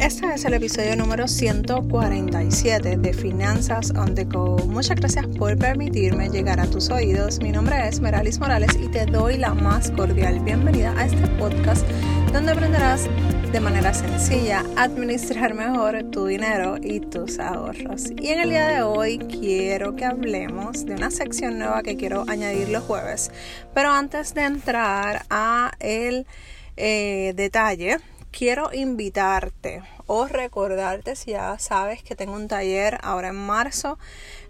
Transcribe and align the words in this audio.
Este 0.00 0.32
es 0.32 0.46
el 0.46 0.54
episodio 0.54 0.96
número 0.96 1.28
147 1.28 2.96
de 2.96 3.12
Finanzas 3.12 3.90
on 3.90 4.14
the 4.14 4.24
Go. 4.24 4.56
Muchas 4.66 4.96
gracias 4.96 5.26
por 5.26 5.58
permitirme 5.58 6.30
llegar 6.30 6.58
a 6.58 6.64
tus 6.64 6.88
oídos. 6.88 7.38
Mi 7.40 7.52
nombre 7.52 7.86
es 7.86 8.00
Meralis 8.00 8.40
Morales 8.40 8.70
y 8.82 8.88
te 8.88 9.04
doy 9.04 9.36
la 9.36 9.52
más 9.52 9.90
cordial 9.90 10.40
bienvenida 10.40 10.94
a 10.96 11.04
este 11.04 11.26
podcast 11.38 11.86
donde 12.32 12.52
aprenderás 12.52 13.10
de 13.52 13.60
manera 13.60 13.92
sencilla 13.92 14.64
administrar 14.78 15.52
mejor 15.52 16.02
tu 16.10 16.24
dinero 16.24 16.78
y 16.80 17.00
tus 17.00 17.38
ahorros. 17.38 18.10
Y 18.18 18.28
en 18.28 18.40
el 18.40 18.48
día 18.48 18.68
de 18.68 18.82
hoy 18.82 19.18
quiero 19.18 19.96
que 19.96 20.06
hablemos 20.06 20.86
de 20.86 20.94
una 20.94 21.10
sección 21.10 21.58
nueva 21.58 21.82
que 21.82 21.98
quiero 21.98 22.24
añadir 22.26 22.70
los 22.70 22.84
jueves. 22.84 23.30
Pero 23.74 23.90
antes 23.90 24.32
de 24.32 24.44
entrar 24.44 25.26
a 25.28 25.72
el 25.78 26.26
eh, 26.78 27.34
detalle, 27.36 27.98
quiero 28.30 28.72
invitarte 28.72 29.82
o 30.06 30.26
recordarte 30.26 31.16
si 31.16 31.32
ya 31.32 31.58
sabes 31.58 32.02
que 32.02 32.16
tengo 32.16 32.34
un 32.34 32.48
taller 32.48 32.98
ahora 33.02 33.28
en 33.28 33.36
marzo, 33.36 33.98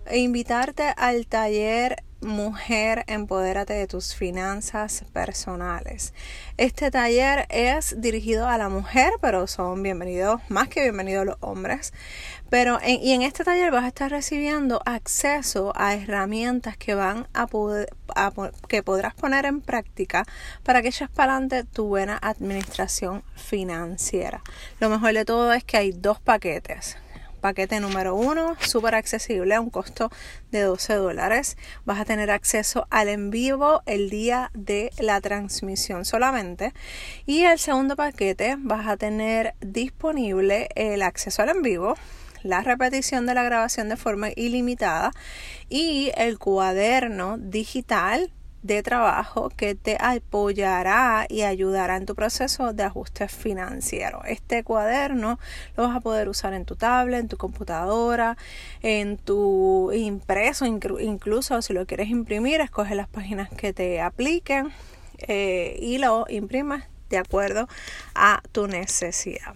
e 0.07 0.19
invitarte 0.19 0.95
al 0.97 1.27
taller 1.27 2.03
Mujer, 2.23 3.05
empodérate 3.07 3.73
de 3.73 3.87
tus 3.87 4.15
finanzas 4.15 5.05
personales. 5.15 6.13
Este 6.59 6.91
taller 6.91 7.47
es 7.49 7.99
dirigido 7.99 8.47
a 8.47 8.59
la 8.59 8.69
mujer, 8.69 9.15
pero 9.23 9.47
son 9.47 9.83
bienvenidos, 9.83 10.43
más 10.51 10.69
que 10.69 10.83
bienvenidos 10.83 11.25
los 11.25 11.37
hombres. 11.41 11.95
Pero 12.51 12.79
en, 12.83 13.01
y 13.03 13.13
en 13.13 13.23
este 13.23 13.43
taller 13.43 13.71
vas 13.71 13.85
a 13.85 13.89
estar 13.89 14.11
recibiendo 14.11 14.83
acceso 14.85 15.73
a 15.75 15.95
herramientas 15.95 16.77
que 16.77 16.95
van 16.95 17.27
a 17.33 17.47
poder, 17.47 17.89
que 18.69 18.83
podrás 18.83 19.15
poner 19.15 19.47
en 19.47 19.63
práctica 19.63 20.27
para 20.63 20.83
que 20.83 20.89
eches 20.89 21.09
para 21.09 21.37
adelante 21.37 21.65
tu 21.65 21.87
buena 21.87 22.19
administración 22.21 23.25
financiera. 23.35 24.43
Lo 24.79 24.91
mejor 24.91 25.15
de 25.15 25.25
todo 25.25 25.55
es 25.55 25.65
que 25.65 25.79
hay 25.79 25.93
dos 25.93 26.21
paquetes 26.21 26.99
paquete 27.41 27.81
número 27.81 28.15
uno, 28.15 28.57
súper 28.61 28.95
accesible 28.95 29.55
a 29.55 29.61
un 29.61 29.71
costo 29.71 30.11
de 30.51 30.63
12 30.63 30.95
dólares. 30.95 31.57
Vas 31.85 32.01
a 32.01 32.05
tener 32.05 32.31
acceso 32.31 32.87
al 32.91 33.09
en 33.09 33.31
vivo 33.31 33.83
el 33.87 34.11
día 34.11 34.51
de 34.55 34.91
la 34.99 35.21
transmisión 35.21 36.05
solamente. 36.05 36.73
Y 37.27 37.43
el 37.43 37.59
segundo 37.59 37.97
paquete 37.97 38.57
vas 38.59 38.87
a 38.87 38.97
tener 38.97 39.55
disponible 39.61 40.69
el 40.75 41.03
acceso 41.03 41.43
al 41.43 41.51
en 41.51 41.63
vivo 41.63 41.95
la 42.43 42.63
repetición 42.63 43.27
de 43.27 43.35
la 43.35 43.43
grabación 43.43 43.89
de 43.89 43.97
forma 43.97 44.29
ilimitada 44.35 45.13
y 45.69 46.11
el 46.17 46.39
cuaderno 46.39 47.37
digital 47.39 48.33
de 48.63 48.83
trabajo 48.83 49.51
que 49.51 49.75
te 49.75 49.97
apoyará 50.01 51.27
y 51.29 51.43
ayudará 51.43 51.97
en 51.97 52.07
tu 52.07 52.15
proceso 52.15 52.73
de 52.73 52.83
ajuste 52.83 53.29
financiero. 53.29 54.23
Este 54.25 54.65
cuaderno 54.65 55.39
lo 55.77 55.85
vas 55.85 55.97
a 55.97 56.01
poder 56.01 56.29
usar 56.29 56.53
en 56.53 56.65
tu 56.65 56.77
tablet, 56.77 57.21
en 57.21 57.29
tu 57.29 57.37
computadora, 57.37 58.37
en 58.83 59.17
tu 59.17 59.93
impreso, 59.93 60.67
incluso 60.67 61.63
si 61.63 61.73
lo 61.73 61.87
quieres 61.87 62.09
imprimir, 62.09 62.61
escoge 62.61 62.95
las 62.95 63.09
páginas 63.09 63.49
que 63.51 63.73
te 63.73 64.01
apliquen 64.01 64.73
eh, 65.19 65.79
y 65.81 65.99
lo 65.99 66.27
imprimas 66.29 66.85
de 67.09 67.19
acuerdo 67.19 67.69
a 68.15 68.43
tu 68.53 68.67
necesidad. 68.67 69.55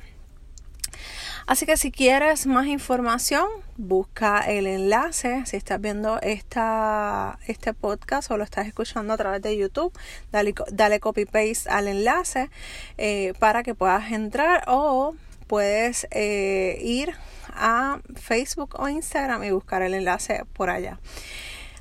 Así 1.47 1.67
que 1.67 1.77
si 1.77 1.91
quieres 1.91 2.47
más 2.47 2.67
información, 2.67 3.47
busca 3.77 4.41
el 4.41 4.67
enlace. 4.67 5.45
Si 5.45 5.57
estás 5.57 5.79
viendo 5.79 6.19
esta, 6.23 7.39
este 7.47 7.75
podcast 7.75 8.31
o 8.31 8.39
lo 8.39 8.45
estás 8.45 8.67
escuchando 8.67 9.13
a 9.13 9.19
través 9.19 9.43
de 9.43 9.55
YouTube, 9.57 9.93
dale, 10.33 10.55
dale 10.73 11.01
copy 11.01 11.27
paste 11.27 11.69
al 11.69 11.89
enlace 11.89 12.49
eh, 12.97 13.35
para 13.39 13.63
que 13.63 13.75
puedas 13.75 14.11
entrar 14.11 14.65
o 14.69 15.15
puedes 15.47 16.07
eh, 16.13 16.79
ir 16.83 17.15
a 17.49 18.01
Facebook 18.17 18.77
o 18.79 18.89
Instagram 18.89 19.45
y 19.45 19.51
buscar 19.51 19.83
el 19.83 19.93
enlace 19.93 20.45
por 20.55 20.71
allá. 20.71 20.99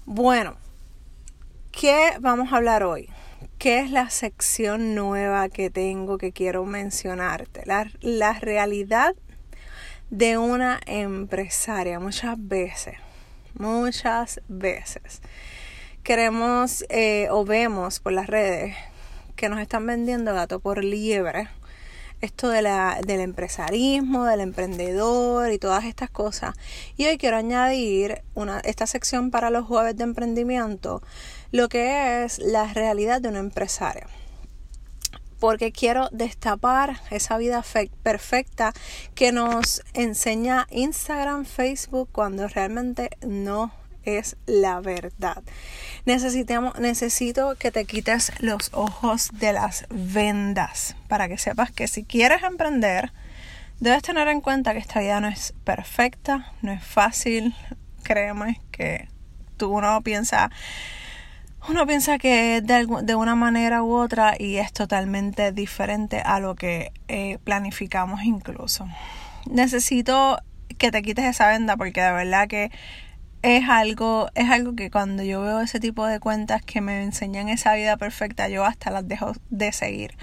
Bueno, 0.05 0.57
¿qué 1.71 2.11
vamos 2.19 2.51
a 2.51 2.57
hablar 2.57 2.83
hoy? 2.83 3.07
¿Qué 3.57 3.79
es 3.79 3.91
la 3.91 4.09
sección 4.09 4.93
nueva 4.93 5.47
que 5.47 5.69
tengo 5.69 6.17
que 6.17 6.33
quiero 6.33 6.65
mencionarte? 6.65 7.63
La, 7.65 7.89
la 8.01 8.33
realidad 8.33 9.15
de 10.13 10.37
una 10.37 10.79
empresaria 10.85 11.99
muchas 11.99 12.35
veces, 12.37 12.93
muchas 13.55 14.41
veces. 14.47 15.23
Queremos 16.03 16.85
eh, 16.89 17.29
o 17.31 17.45
vemos 17.45 17.99
por 17.99 18.13
las 18.13 18.27
redes 18.27 18.75
que 19.35 19.49
nos 19.49 19.59
están 19.59 19.87
vendiendo 19.87 20.35
gato 20.35 20.59
por 20.59 20.83
liebre. 20.83 21.49
Esto 22.21 22.49
de 22.49 22.61
la, 22.61 22.99
del 23.03 23.21
empresarismo, 23.21 24.25
del 24.25 24.41
emprendedor 24.41 25.51
y 25.51 25.57
todas 25.57 25.83
estas 25.85 26.11
cosas. 26.11 26.53
Y 26.95 27.07
hoy 27.07 27.17
quiero 27.17 27.37
añadir 27.37 28.21
una, 28.35 28.59
esta 28.59 28.85
sección 28.85 29.31
para 29.31 29.49
los 29.49 29.65
jueves 29.65 29.97
de 29.97 30.03
emprendimiento, 30.03 31.01
lo 31.51 31.69
que 31.69 32.23
es 32.23 32.37
la 32.37 32.71
realidad 32.71 33.19
de 33.19 33.29
una 33.29 33.39
empresaria 33.39 34.05
porque 35.43 35.73
quiero 35.73 36.07
destapar 36.13 37.01
esa 37.11 37.35
vida 37.37 37.65
perfecta 38.01 38.71
que 39.13 39.33
nos 39.33 39.83
enseña 39.93 40.67
Instagram, 40.71 41.43
Facebook, 41.43 42.07
cuando 42.13 42.47
realmente 42.47 43.09
no 43.27 43.73
es 44.03 44.37
la 44.45 44.79
verdad. 44.79 45.43
Necesitamos, 46.05 46.79
necesito 46.79 47.55
que 47.55 47.71
te 47.71 47.83
quites 47.83 48.31
los 48.39 48.69
ojos 48.71 49.31
de 49.33 49.51
las 49.51 49.85
vendas 49.89 50.95
para 51.09 51.27
que 51.27 51.37
sepas 51.37 51.71
que 51.71 51.89
si 51.89 52.05
quieres 52.05 52.41
emprender, 52.43 53.11
debes 53.81 54.01
tener 54.01 54.29
en 54.29 54.39
cuenta 54.39 54.71
que 54.71 54.79
esta 54.79 55.01
vida 55.01 55.19
no 55.19 55.27
es 55.27 55.53
perfecta, 55.65 56.53
no 56.61 56.71
es 56.71 56.85
fácil. 56.85 57.53
Créeme 58.03 58.61
que 58.71 59.09
tú 59.57 59.81
no 59.81 60.01
piensas 60.03 60.51
uno 61.69 61.87
piensa 61.87 62.17
que 62.17 62.57
es 62.57 62.67
de, 62.67 62.87
de, 63.03 63.15
una 63.15 63.35
manera 63.35 63.83
u 63.83 63.93
otra 63.93 64.35
y 64.37 64.57
es 64.57 64.73
totalmente 64.73 65.51
diferente 65.51 66.19
a 66.19 66.39
lo 66.39 66.55
que 66.55 66.91
eh, 67.07 67.37
planificamos 67.43 68.23
incluso. 68.23 68.87
Necesito 69.49 70.39
que 70.77 70.91
te 70.91 71.01
quites 71.01 71.25
esa 71.25 71.47
venda 71.47 71.77
porque 71.77 72.01
de 72.01 72.11
verdad 72.11 72.47
que 72.47 72.71
es 73.41 73.67
algo, 73.67 74.29
es 74.35 74.49
algo 74.49 74.75
que 74.75 74.89
cuando 74.89 75.23
yo 75.23 75.41
veo 75.41 75.61
ese 75.61 75.79
tipo 75.79 76.05
de 76.05 76.19
cuentas 76.19 76.61
que 76.63 76.81
me 76.81 77.03
enseñan 77.03 77.49
esa 77.49 77.75
vida 77.75 77.97
perfecta, 77.97 78.47
yo 78.47 78.65
hasta 78.65 78.89
las 78.89 79.07
dejo 79.07 79.33
de 79.49 79.71
seguir. 79.73 80.15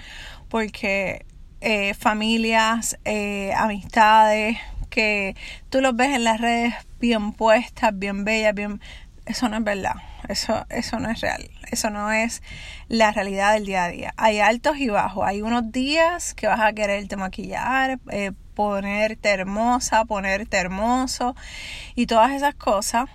Porque 0.49 1.25
eh, 1.61 1.93
familias, 1.93 2.97
eh, 3.05 3.53
amistades, 3.55 4.57
que 4.89 5.35
tú 5.69 5.81
los 5.81 5.95
ves 5.95 6.15
en 6.15 6.23
las 6.23 6.41
redes 6.41 6.73
bien 6.99 7.31
puestas, 7.31 7.97
bien 7.97 8.25
bellas, 8.25 8.53
bien 8.53 8.81
eso 9.25 9.49
no 9.49 9.57
es 9.57 9.63
verdad, 9.63 9.95
eso, 10.27 10.65
eso 10.69 10.99
no 10.99 11.09
es 11.09 11.21
real, 11.21 11.49
eso 11.71 11.89
no 11.89 12.11
es 12.11 12.41
la 12.87 13.11
realidad 13.11 13.53
del 13.53 13.65
día 13.65 13.85
a 13.85 13.89
día. 13.89 14.13
Hay 14.17 14.39
altos 14.39 14.77
y 14.77 14.89
bajos, 14.89 15.25
hay 15.25 15.41
unos 15.41 15.71
días 15.71 16.33
que 16.33 16.47
vas 16.47 16.59
a 16.59 16.73
quererte 16.73 17.15
maquillar, 17.15 17.99
eh, 18.11 18.31
ponerte 18.55 19.29
hermosa, 19.29 20.05
ponerte 20.05 20.57
hermoso 20.57 21.35
y 21.95 22.07
todas 22.07 22.31
esas 22.31 22.55
cosas. 22.55 23.05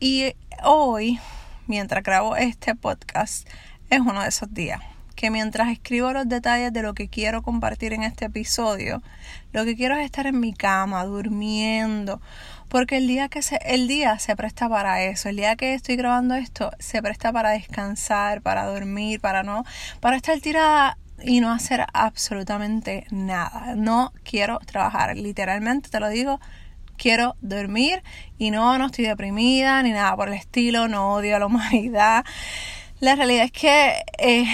Y 0.00 0.34
hoy, 0.62 1.18
mientras 1.66 2.02
grabo 2.02 2.36
este 2.36 2.74
podcast, 2.74 3.48
es 3.90 4.00
uno 4.00 4.22
de 4.22 4.28
esos 4.28 4.52
días 4.52 4.80
que 5.16 5.30
mientras 5.30 5.68
escribo 5.70 6.12
los 6.12 6.28
detalles 6.28 6.72
de 6.72 6.82
lo 6.82 6.94
que 6.94 7.08
quiero 7.08 7.42
compartir 7.42 7.92
en 7.92 8.02
este 8.02 8.26
episodio, 8.26 9.02
lo 9.52 9.64
que 9.64 9.74
quiero 9.74 9.96
es 9.96 10.04
estar 10.04 10.26
en 10.26 10.38
mi 10.38 10.52
cama, 10.52 11.04
durmiendo, 11.04 12.20
porque 12.68 12.98
el 12.98 13.08
día 13.08 13.28
que 13.28 13.42
se, 13.42 13.58
el 13.64 13.88
día 13.88 14.18
se 14.18 14.36
presta 14.36 14.68
para 14.68 15.02
eso, 15.02 15.28
el 15.28 15.36
día 15.36 15.56
que 15.56 15.74
estoy 15.74 15.96
grabando 15.96 16.34
esto 16.34 16.70
se 16.78 17.02
presta 17.02 17.32
para 17.32 17.50
descansar, 17.50 18.42
para 18.42 18.66
dormir, 18.66 19.20
para 19.20 19.42
no, 19.42 19.64
para 20.00 20.16
estar 20.16 20.38
tirada 20.40 20.98
y 21.22 21.40
no 21.40 21.50
hacer 21.50 21.86
absolutamente 21.94 23.06
nada. 23.10 23.74
No 23.74 24.12
quiero 24.22 24.58
trabajar, 24.60 25.16
literalmente 25.16 25.88
te 25.88 25.98
lo 25.98 26.08
digo, 26.08 26.40
quiero 26.96 27.36
dormir 27.40 28.02
y 28.38 28.50
no, 28.50 28.76
no 28.78 28.86
estoy 28.86 29.06
deprimida 29.06 29.82
ni 29.82 29.92
nada 29.92 30.14
por 30.16 30.28
el 30.28 30.34
estilo, 30.34 30.88
no 30.88 31.14
odio 31.14 31.36
a 31.36 31.38
la 31.38 31.46
humanidad. 31.46 32.24
La 32.98 33.14
realidad 33.14 33.44
es 33.44 33.52
que 33.52 34.02
eh, 34.16 34.46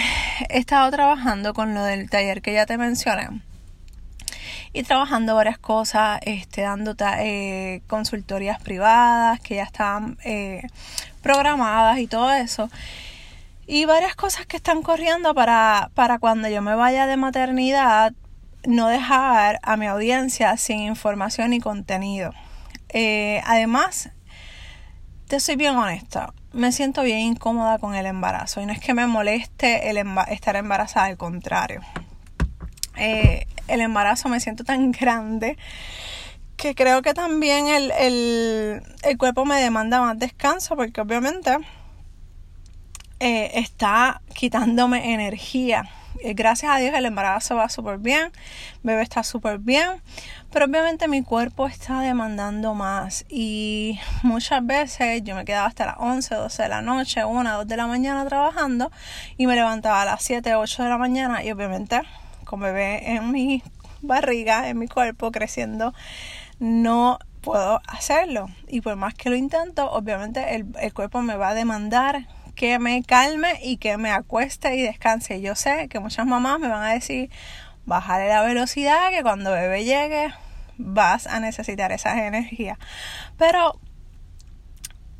he 0.49 0.57
estado 0.57 0.91
trabajando 0.91 1.53
con 1.53 1.73
lo 1.73 1.81
del 1.81 2.09
taller 2.09 2.41
que 2.41 2.51
ya 2.51 2.65
te 2.65 2.77
mencioné 2.77 3.29
y 4.73 4.83
trabajando 4.83 5.33
varias 5.35 5.57
cosas, 5.57 6.19
este, 6.23 6.63
dando 6.63 6.93
eh, 7.19 7.81
consultorías 7.87 8.61
privadas 8.61 9.39
que 9.39 9.55
ya 9.55 9.63
estaban 9.63 10.17
eh, 10.25 10.63
programadas 11.21 11.99
y 11.99 12.07
todo 12.07 12.33
eso. 12.33 12.69
Y 13.65 13.85
varias 13.85 14.13
cosas 14.15 14.45
que 14.45 14.57
están 14.57 14.81
corriendo 14.81 15.33
para, 15.33 15.89
para 15.93 16.19
cuando 16.19 16.49
yo 16.49 16.61
me 16.61 16.75
vaya 16.75 17.07
de 17.07 17.15
maternidad, 17.15 18.11
no 18.65 18.89
dejar 18.89 19.59
a 19.63 19.77
mi 19.77 19.85
audiencia 19.85 20.57
sin 20.57 20.79
información 20.79 21.53
y 21.53 21.61
contenido. 21.61 22.33
además, 23.45 24.09
te 25.29 25.39
soy 25.39 25.55
bien 25.55 25.77
honesta 25.77 26.33
me 26.53 26.71
siento 26.71 27.01
bien 27.01 27.19
incómoda 27.19 27.79
con 27.79 27.95
el 27.95 28.05
embarazo 28.05 28.61
y 28.61 28.65
no 28.65 28.73
es 28.73 28.79
que 28.79 28.93
me 28.93 29.07
moleste 29.07 29.89
el 29.89 29.97
estar 30.29 30.55
embarazada, 30.55 31.07
al 31.07 31.17
contrario. 31.17 31.81
Eh, 32.95 33.47
el 33.67 33.81
embarazo 33.81 34.29
me 34.29 34.39
siento 34.39 34.63
tan 34.63 34.91
grande 34.91 35.57
que 36.55 36.75
creo 36.75 37.01
que 37.01 37.13
también 37.13 37.67
el, 37.67 37.91
el, 37.91 39.17
cuerpo 39.17 39.45
me 39.45 39.59
demanda 39.59 39.99
más 39.99 40.17
descanso 40.19 40.75
porque 40.75 41.01
obviamente 41.01 41.57
eh, 43.19 43.51
está 43.55 44.21
quitándome 44.33 45.13
energía. 45.13 45.89
Gracias 46.23 46.71
a 46.71 46.77
Dios 46.77 46.95
el 46.95 47.05
embarazo 47.05 47.57
va 47.57 47.67
súper 47.67 47.97
bien, 47.97 48.31
bebé 48.81 49.01
está 49.01 49.23
súper 49.23 49.59
bien, 49.59 50.01
pero 50.51 50.65
obviamente 50.65 51.09
mi 51.09 51.21
cuerpo 51.21 51.67
está 51.67 51.99
demandando 51.99 52.73
más 52.73 53.25
y 53.27 53.99
muchas 54.23 54.65
veces 54.65 55.21
yo 55.25 55.35
me 55.35 55.43
quedaba 55.43 55.67
hasta 55.67 55.85
las 55.85 55.95
11, 55.99 56.35
12 56.35 56.63
de 56.63 56.69
la 56.69 56.81
noche, 56.81 57.25
1, 57.25 57.57
2 57.57 57.67
de 57.67 57.75
la 57.77 57.87
mañana 57.87 58.25
trabajando 58.25 58.89
y 59.35 59.47
me 59.47 59.55
levantaba 59.55 60.01
a 60.01 60.05
las 60.05 60.23
7, 60.23 60.55
8 60.55 60.83
de 60.83 60.89
la 60.89 60.97
mañana 60.97 61.43
y 61.43 61.51
obviamente 61.51 61.99
con 62.45 62.61
bebé 62.61 63.15
en 63.15 63.31
mi 63.31 63.61
barriga, 64.01 64.69
en 64.69 64.79
mi 64.79 64.87
cuerpo 64.87 65.29
creciendo, 65.31 65.93
no 66.59 67.19
puedo 67.41 67.81
hacerlo. 67.87 68.47
Y 68.69 68.79
por 68.79 68.95
más 68.95 69.13
que 69.13 69.29
lo 69.29 69.35
intento, 69.35 69.91
obviamente 69.91 70.55
el, 70.55 70.67
el 70.79 70.93
cuerpo 70.93 71.21
me 71.21 71.35
va 71.35 71.49
a 71.49 71.53
demandar 71.53 72.27
que 72.55 72.79
me 72.79 73.03
calme 73.03 73.59
y 73.63 73.77
que 73.77 73.97
me 73.97 74.11
acueste 74.11 74.75
y 74.75 74.81
descanse. 74.81 75.41
Yo 75.41 75.55
sé 75.55 75.87
que 75.89 75.99
muchas 75.99 76.25
mamás 76.25 76.59
me 76.59 76.67
van 76.67 76.83
a 76.83 76.93
decir, 76.93 77.29
bájale 77.85 78.27
la 78.27 78.41
velocidad, 78.41 79.09
que 79.11 79.23
cuando 79.23 79.51
bebé 79.51 79.83
llegue 79.83 80.33
vas 80.77 81.27
a 81.27 81.39
necesitar 81.39 81.91
esa 81.91 82.25
energía. 82.27 82.77
Pero 83.37 83.79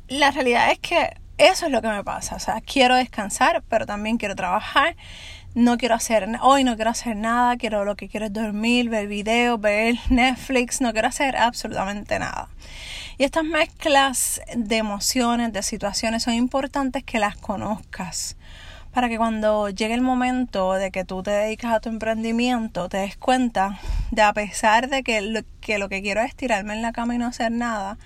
la 0.08 0.30
realidad 0.30 0.70
es 0.70 0.78
que 0.78 1.16
eso 1.38 1.66
es 1.66 1.72
lo 1.72 1.82
que 1.82 1.88
me 1.88 2.04
pasa. 2.04 2.36
O 2.36 2.38
sea, 2.38 2.60
quiero 2.60 2.96
descansar, 2.96 3.62
pero 3.68 3.86
también 3.86 4.18
quiero 4.18 4.36
trabajar 4.36 4.96
no 5.54 5.78
quiero 5.78 5.94
hacer, 5.94 6.28
hoy 6.42 6.64
no 6.64 6.74
quiero 6.74 6.90
hacer 6.90 7.16
nada, 7.16 7.56
quiero 7.56 7.84
lo 7.84 7.94
que 7.94 8.08
quiero 8.08 8.26
es 8.26 8.32
dormir, 8.32 8.90
ver 8.90 9.06
videos, 9.06 9.60
ver 9.60 9.96
Netflix, 10.10 10.80
no 10.80 10.92
quiero 10.92 11.08
hacer 11.08 11.36
absolutamente 11.36 12.18
nada. 12.18 12.48
Y 13.18 13.24
estas 13.24 13.44
mezclas 13.44 14.40
de 14.56 14.76
emociones, 14.76 15.52
de 15.52 15.62
situaciones, 15.62 16.24
son 16.24 16.34
importantes 16.34 17.04
que 17.04 17.20
las 17.20 17.36
conozcas 17.36 18.36
para 18.92 19.08
que 19.08 19.16
cuando 19.16 19.70
llegue 19.70 19.94
el 19.94 20.00
momento 20.00 20.72
de 20.74 20.90
que 20.90 21.04
tú 21.04 21.22
te 21.22 21.30
dedicas 21.30 21.72
a 21.72 21.80
tu 21.80 21.88
emprendimiento, 21.88 22.88
te 22.88 22.98
des 22.98 23.16
cuenta 23.16 23.78
de 24.10 24.22
a 24.22 24.32
pesar 24.32 24.88
de 24.88 25.02
que 25.02 25.20
lo 25.20 25.40
que, 25.60 25.78
lo 25.78 25.88
que 25.88 26.02
quiero 26.02 26.20
es 26.20 26.34
tirarme 26.34 26.74
en 26.74 26.82
la 26.82 26.92
cama 26.92 27.14
y 27.14 27.18
no 27.18 27.26
hacer 27.26 27.50
nada, 27.50 27.98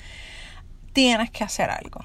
tienes 0.93 1.31
que 1.31 1.45
hacer 1.45 1.71
algo 1.71 2.01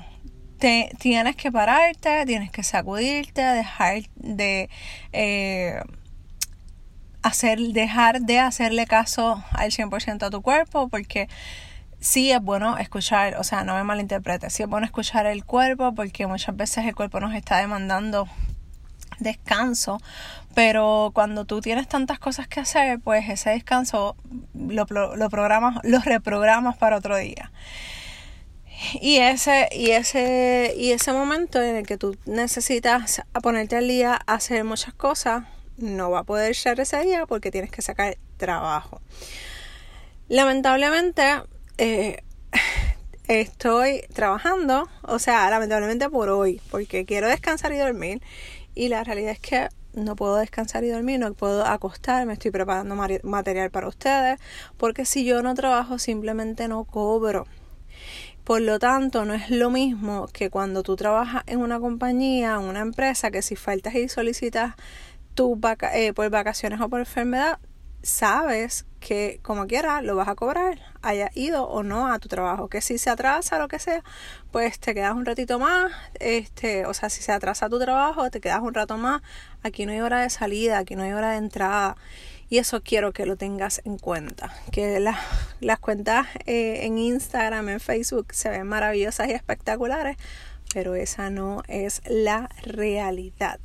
tienes 0.98 1.36
que 1.36 1.52
pararte, 1.52 2.26
tienes 2.26 2.52
que 2.52 2.64
sacudirte, 2.64 3.42
dejar 3.42 4.04
de 4.16 4.70
eh, 5.12 5.82
hacer, 7.22 7.60
dejar 7.60 8.22
de 8.22 8.40
hacerle 8.40 8.86
caso 8.86 9.44
al 9.52 9.72
100% 9.72 10.24
a 10.24 10.30
tu 10.30 10.42
cuerpo, 10.42 10.88
porque 10.88 11.28
sí 12.00 12.32
es 12.32 12.42
bueno 12.42 12.78
escuchar, 12.78 13.36
o 13.38 13.44
sea, 13.44 13.64
no 13.64 13.76
me 13.76 13.84
malinterpretes, 13.84 14.54
sí 14.54 14.64
es 14.64 14.70
bueno 14.70 14.86
escuchar 14.86 15.26
el 15.26 15.44
cuerpo, 15.44 15.94
porque 15.96 16.28
muchas 16.28 16.56
veces 16.56 16.86
el 16.86 16.96
cuerpo 16.96 17.20
nos 17.20 17.34
está 17.34 17.58
demandando 17.58 18.28
descanso, 19.20 20.02
pero 20.56 21.12
cuando 21.14 21.46
tú 21.46 21.60
tienes 21.60 21.88
tantas 21.90 22.20
cosas 22.20 22.48
que 22.48 22.62
hacer, 22.62 23.00
pues 23.00 23.30
ese 23.30 23.50
descanso 23.50 24.16
lo, 24.54 24.86
lo 24.86 25.30
programas, 25.30 25.80
lo 25.84 26.00
reprogramas 26.00 26.78
para 26.78 26.98
otro 26.98 27.18
día. 27.18 27.52
Y 29.02 29.18
ese, 29.18 29.70
y 29.72 29.92
ese, 29.92 30.74
y 30.78 30.92
ese 30.92 31.14
momento 31.14 31.62
en 31.62 31.76
el 31.76 31.86
que 31.86 31.98
tú 31.98 32.18
necesitas 32.26 33.22
ponerte 33.42 33.76
al 33.78 33.88
día, 33.88 34.20
hacer 34.28 34.64
muchas 34.64 34.94
cosas, 34.94 35.46
no 35.78 36.12
va 36.12 36.20
a 36.20 36.24
poder 36.24 36.56
ser 36.56 36.80
ese 36.80 37.02
día 37.02 37.26
porque 37.26 37.52
tienes 37.52 37.72
que 37.72 37.82
sacar 37.82 38.18
trabajo. 38.38 39.02
Lamentablemente, 40.28 41.24
eh, 41.78 42.24
estoy 43.28 44.02
trabajando, 44.14 44.90
o 45.02 45.20
sea, 45.20 45.50
lamentablemente 45.50 46.10
por 46.10 46.30
hoy, 46.30 46.62
porque 46.72 47.06
quiero 47.06 47.28
descansar 47.28 47.74
y 47.74 47.78
dormir. 47.78 48.22
Y 48.76 48.90
la 48.90 49.04
realidad 49.04 49.32
es 49.32 49.40
que 49.40 49.70
no 49.94 50.16
puedo 50.16 50.38
descansar 50.38 50.84
y 50.84 50.90
dormir, 50.90 51.20
no 51.20 51.34
puedo 51.34 51.66
acostarme, 51.66 52.34
estoy 52.34 52.52
preparando 52.52 52.96
material 52.96 53.70
para 53.70 53.88
ustedes, 53.88 54.40
porque 54.78 55.06
si 55.06 55.24
yo 55.24 55.44
no 55.44 55.54
trabajo 55.54 56.00
simplemente 56.00 56.68
no 56.68 56.84
cobro. 56.86 57.46
Por 58.44 58.62
lo 58.62 58.78
tanto, 58.78 59.24
no 59.24 59.34
es 59.34 59.50
lo 59.50 59.70
mismo 59.70 60.28
que 60.34 60.50
cuando 60.50 60.84
tú 60.84 60.96
trabajas 60.98 61.44
en 61.48 61.60
una 61.60 61.80
compañía, 61.80 62.56
en 62.56 62.64
una 62.64 62.82
empresa, 62.82 63.32
que 63.32 63.42
si 63.42 63.56
faltas 63.56 63.96
y 63.96 64.10
solicitas 64.10 64.76
tu 65.34 65.56
vaca 65.56 65.98
eh, 65.98 66.14
por 66.14 66.30
vacaciones 66.30 66.82
o 66.82 66.90
por 66.90 67.00
enfermedad, 67.00 67.60
sabes 68.02 68.86
que 69.00 69.40
como 69.44 69.66
quiera 69.66 70.02
lo 70.02 70.16
vas 70.16 70.28
a 70.28 70.36
cobrar, 70.36 70.80
haya 71.02 71.30
ido 71.36 71.68
o 71.68 71.84
no 71.84 72.12
a 72.12 72.20
tu 72.20 72.28
trabajo. 72.28 72.68
Que 72.68 72.82
si 72.82 72.98
se 72.98 73.10
atrasa 73.10 73.60
lo 73.60 73.68
que 73.70 73.80
sea, 73.80 74.04
pues 74.52 74.80
te 74.80 74.94
quedas 74.94 75.14
un 75.14 75.26
ratito 75.26 75.58
más, 75.58 75.92
este, 76.20 76.86
o 76.86 76.94
sea, 76.94 77.10
si 77.10 77.22
se 77.22 77.32
atrasa 77.32 77.70
tu 77.70 77.80
trabajo, 77.80 78.30
te 78.30 78.42
quedas 78.42 78.60
un 78.62 78.74
rato 78.74 78.98
más. 78.98 79.22
Aquí 79.64 79.86
no 79.86 79.94
hay 79.94 80.02
hora 80.02 80.22
de 80.22 80.30
salida, 80.30 80.80
aquí 80.80 80.96
no 80.96 81.04
hay 81.04 81.14
hora 81.14 81.32
de 81.32 81.38
entrada. 81.38 81.96
Y 82.54 82.60
eso 82.60 82.84
quiero 82.84 83.14
que 83.14 83.26
lo 83.26 83.36
tengas 83.36 83.82
en 83.84 83.98
cuenta. 83.98 84.54
Que 84.72 85.00
las 85.00 85.80
cuentas 85.80 86.28
eh, 86.46 86.82
en 86.84 87.00
Instagram, 87.00 87.68
en 87.68 87.80
Facebook 87.80 88.28
se 88.32 88.48
ven 88.52 88.68
maravillosas 88.68 89.28
y 89.28 89.32
espectaculares, 89.32 90.18
pero 90.72 90.94
esa 90.94 91.32
no 91.32 91.64
es 91.68 92.04
la 92.06 92.52
realidad. 92.62 93.60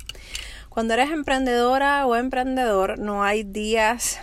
Cuando 0.69 0.95
eres 0.95 1.11
emprendedora 1.11 2.07
o 2.07 2.15
emprendedor, 2.15 2.97
no 2.97 3.23
hay 3.23 3.43
días 3.43 4.17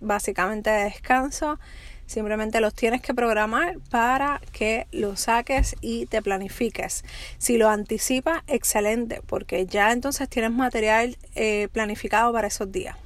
básicamente 0.00 0.68
de 0.68 0.84
descanso. 0.84 1.58
Simplemente 2.04 2.60
los 2.60 2.74
tienes 2.74 3.00
que 3.00 3.14
programar 3.14 3.78
para 3.88 4.38
que 4.52 4.86
lo 4.92 5.16
saques 5.16 5.76
y 5.80 6.04
te 6.04 6.20
planifiques. 6.20 7.06
Si 7.38 7.56
lo 7.56 7.70
anticipas, 7.70 8.42
excelente, 8.48 9.22
porque 9.24 9.64
ya 9.64 9.92
entonces 9.92 10.28
tienes 10.28 10.50
material 10.50 11.16
eh, 11.36 11.68
planificado 11.72 12.34
para 12.34 12.48
esos 12.48 12.70
días. 12.70 12.98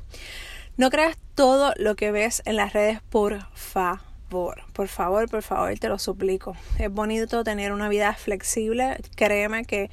No 0.78 0.90
creas 0.90 1.18
todo 1.34 1.72
lo 1.76 1.96
que 1.96 2.12
ves 2.12 2.40
en 2.44 2.54
las 2.54 2.72
redes, 2.72 3.00
por 3.10 3.42
favor. 3.52 4.62
Por 4.72 4.86
favor, 4.86 5.28
por 5.28 5.42
favor, 5.42 5.76
te 5.76 5.88
lo 5.88 5.98
suplico. 5.98 6.56
Es 6.78 6.88
bonito 6.88 7.42
tener 7.42 7.72
una 7.72 7.88
vida 7.88 8.14
flexible. 8.14 8.96
Créeme 9.16 9.64
que 9.64 9.90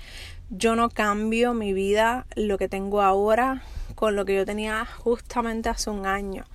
yo 0.52 0.76
no 0.76 0.92
cambio 0.92 1.56
mi 1.56 1.74
vida, 1.74 2.28
lo 2.36 2.60
que 2.60 2.70
tengo 2.70 3.02
ahora, 3.02 3.64
con 3.96 4.16
lo 4.16 4.26
que 4.26 4.36
yo 4.36 4.46
tenía 4.46 4.86
justamente 4.86 5.70
hace 5.70 5.90
un 5.90 6.06
año. 6.06 6.46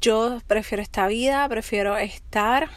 Yo 0.00 0.38
prefiero 0.46 0.80
esta 0.80 1.08
vida, 1.08 1.48
prefiero 1.48 1.96
estar 1.96 2.70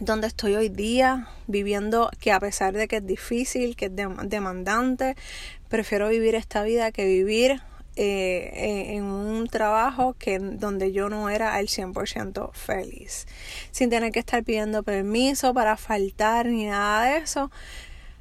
donde 0.00 0.26
estoy 0.26 0.54
hoy 0.54 0.70
día, 0.70 1.28
viviendo 1.48 2.08
que 2.18 2.32
a 2.32 2.40
pesar 2.40 2.72
de 2.72 2.88
que 2.88 2.96
es 2.96 3.06
difícil, 3.06 3.76
que 3.76 3.86
es 3.86 3.92
demandante, 3.94 5.16
prefiero 5.68 6.08
vivir 6.08 6.34
esta 6.34 6.62
vida 6.62 6.92
que 6.92 7.04
vivir 7.04 7.60
eh, 7.96 8.94
en 8.94 9.04
un 9.04 9.48
trabajo 9.48 10.14
que 10.18 10.38
donde 10.38 10.92
yo 10.92 11.08
no 11.08 11.30
era 11.30 11.58
el 11.60 11.68
100% 11.68 12.52
feliz, 12.52 13.26
sin 13.70 13.90
tener 13.90 14.12
que 14.12 14.18
estar 14.18 14.44
pidiendo 14.44 14.82
permiso 14.82 15.54
para 15.54 15.76
faltar 15.76 16.46
ni 16.46 16.66
nada 16.66 17.04
de 17.04 17.18
eso. 17.18 17.50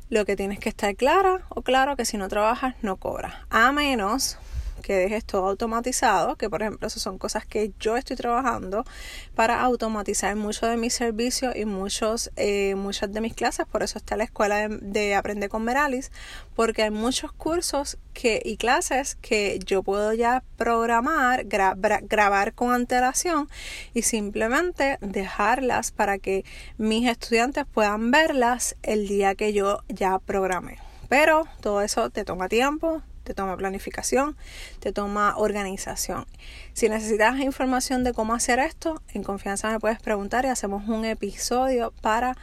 Lo 0.09 0.25
que 0.25 0.35
tienes 0.35 0.59
que 0.59 0.69
estar 0.69 0.95
clara 0.95 1.41
o 1.49 1.61
claro 1.61 1.95
que 1.95 2.05
si 2.05 2.17
no 2.17 2.29
trabajas 2.29 2.75
no 2.81 2.97
cobras, 2.97 3.33
a 3.49 3.71
menos 3.71 4.37
que 4.85 4.93
dejes 4.93 5.25
todo 5.25 5.47
automatizado, 5.47 6.35
que 6.35 6.47
por 6.47 6.61
ejemplo 6.61 6.87
esas 6.87 7.01
son 7.01 7.17
cosas 7.17 7.43
que 7.43 7.71
yo 7.79 7.97
estoy 7.97 8.15
trabajando 8.15 8.85
para 9.33 9.59
automatizar 9.61 10.35
mucho 10.35 10.67
de 10.67 10.77
mis 10.77 10.93
servicios 10.93 11.55
y 11.55 11.65
muchos, 11.65 12.29
eh, 12.35 12.75
muchas 12.75 13.11
de 13.11 13.19
mis 13.19 13.33
clases, 13.33 13.65
por 13.65 13.81
eso 13.81 13.97
está 13.97 14.15
la 14.15 14.25
escuela 14.25 14.67
de, 14.69 15.15
Aprende 15.15 15.49
con 15.49 15.63
Meralis, 15.63 16.11
porque 16.55 16.83
hay 16.83 16.91
muchos 16.91 17.31
cursos 17.31 17.97
que, 18.13 18.39
y 18.45 18.57
clases 18.57 19.15
que 19.15 19.57
yo 19.65 19.81
puedo 19.81 20.13
ya 20.13 20.43
programar, 20.55 21.45
grabar 21.45 22.53
con 22.53 22.71
antelación 22.71 23.49
y 23.95 24.03
simplemente 24.03 24.99
dejarlas 25.01 25.89
para 25.89 26.19
que 26.19 26.45
mis 26.77 27.09
estudiantes 27.09 27.65
puedan 27.65 28.11
verlas 28.11 28.75
el 28.83 29.07
día 29.07 29.33
que 29.33 29.51
yo 29.51 29.79
ya 29.87 30.19
programé. 30.19 30.77
Pero 31.09 31.45
todo 31.61 31.81
eso 31.81 32.11
te 32.11 32.23
toma 32.23 32.49
tiempo, 32.49 33.01
te 33.25 33.33
toma 33.33 33.57
planificación, 33.57 34.37
te 34.79 34.93
toma 34.93 35.35
organización. 35.35 36.25
Si 36.73 36.87
necesitas 36.87 37.39
información 37.39 38.05
de 38.05 38.13
cómo 38.13 38.33
hacer 38.33 38.59
esto, 38.59 39.01
en 39.13 39.23
confianza 39.23 39.69
me 39.69 39.79
puedes 39.79 39.99
preguntar 39.99 40.45
y 40.45 40.47
hacemos 40.47 40.87
un 40.87 41.03
episodio 41.03 41.91
para 42.01 42.37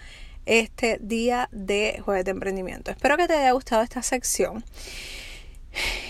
este 0.44 0.98
día 1.00 1.48
de 1.52 2.02
jueves 2.04 2.24
de 2.24 2.32
emprendimiento. 2.32 2.90
Espero 2.90 3.16
que 3.16 3.28
te 3.28 3.34
haya 3.34 3.52
gustado 3.52 3.82
esta 3.82 4.02
sección. 4.02 4.64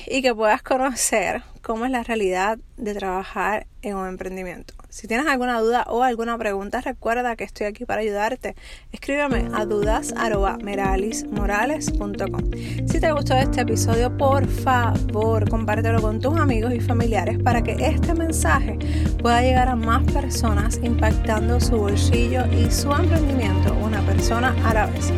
Y 0.06 0.22
que 0.22 0.34
puedas 0.34 0.62
conocer 0.62 1.42
cómo 1.62 1.86
es 1.86 1.90
la 1.90 2.02
realidad 2.02 2.58
de 2.76 2.92
trabajar 2.94 3.66
en 3.82 3.96
un 3.96 4.08
emprendimiento. 4.08 4.74
Si 4.88 5.06
tienes 5.08 5.26
alguna 5.26 5.58
duda 5.60 5.84
o 5.88 6.02
alguna 6.02 6.36
pregunta, 6.36 6.82
recuerda 6.82 7.36
que 7.36 7.44
estoy 7.44 7.66
aquí 7.66 7.86
para 7.86 8.02
ayudarte. 8.02 8.54
Escríbeme 8.92 9.48
a 9.54 9.64
dudas.meralismorales.com. 9.64 12.50
Si 12.86 13.00
te 13.00 13.12
gustó 13.12 13.34
este 13.36 13.62
episodio, 13.62 14.14
por 14.16 14.46
favor, 14.46 15.48
compártelo 15.48 16.02
con 16.02 16.20
tus 16.20 16.38
amigos 16.38 16.74
y 16.74 16.80
familiares 16.80 17.38
para 17.42 17.62
que 17.62 17.72
este 17.72 18.12
mensaje 18.14 18.78
pueda 19.20 19.40
llegar 19.40 19.68
a 19.68 19.76
más 19.76 20.02
personas 20.12 20.78
impactando 20.82 21.60
su 21.60 21.76
bolsillo 21.76 22.44
y 22.52 22.70
su 22.70 22.92
emprendimiento 22.92 23.72
una 23.74 24.02
persona 24.02 24.54
a 24.64 24.74
la 24.74 24.86
vez. 24.86 25.12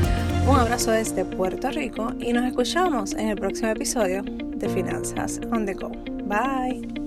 Un 0.47 0.57
abrazo 0.57 0.91
desde 0.91 1.25
Puerto 1.25 1.71
Rico 1.71 2.13
y 2.21 2.35
nos 2.35 2.45
escuchamos 2.45 3.15
en 3.15 3.29
el 3.29 3.37
próximo 3.37 3.71
episodio 3.71 4.23
de 4.23 4.69
Finanzas 4.69 5.41
on 5.51 5.65
the 5.65 5.73
Go. 5.73 5.89
Bye. 6.27 7.04